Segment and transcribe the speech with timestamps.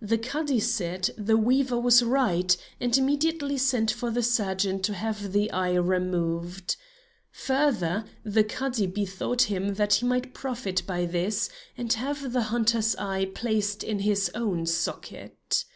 [0.00, 5.32] The Cadi said the weaver was right, and immediately sent for the surgeon to have
[5.34, 6.76] the eye removed.
[7.30, 12.96] Further, the Cadi bethought him that he might profit by this and have the hunter's
[12.96, 15.66] eye placed in his own socket.